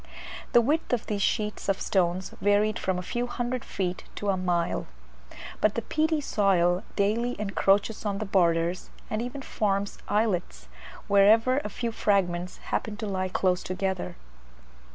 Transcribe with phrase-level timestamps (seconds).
[0.53, 4.35] The width of these sheets of stones varied from a few hundred feet to a
[4.35, 4.87] mile;
[5.59, 10.67] but the peaty soil daily encroaches on the borders, and even forms islets
[11.07, 14.15] wherever a few fragments happen to lie close together.